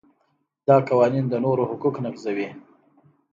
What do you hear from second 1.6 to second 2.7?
حقوق نقضوي.